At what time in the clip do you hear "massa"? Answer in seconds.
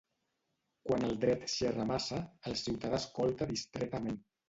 1.93-2.19